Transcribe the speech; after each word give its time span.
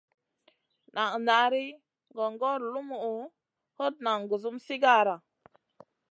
Nan 0.95 1.13
nari 1.27 1.65
gongor 2.15 2.59
lumuʼu, 2.73 3.15
hot 3.77 3.95
nan 4.05 4.19
gusum 4.29 4.55
sigara. 4.65 5.15